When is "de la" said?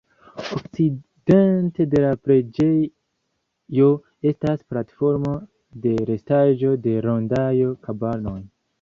1.91-2.13